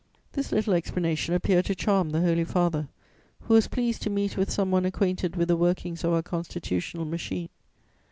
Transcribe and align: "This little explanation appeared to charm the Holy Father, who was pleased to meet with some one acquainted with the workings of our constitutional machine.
"This 0.33 0.51
little 0.51 0.73
explanation 0.73 1.35
appeared 1.35 1.65
to 1.65 1.75
charm 1.75 2.09
the 2.09 2.21
Holy 2.21 2.43
Father, 2.43 2.87
who 3.41 3.53
was 3.53 3.67
pleased 3.67 4.01
to 4.01 4.09
meet 4.09 4.35
with 4.35 4.49
some 4.51 4.71
one 4.71 4.83
acquainted 4.83 5.35
with 5.35 5.47
the 5.47 5.55
workings 5.55 6.03
of 6.03 6.11
our 6.11 6.23
constitutional 6.23 7.05
machine. 7.05 7.49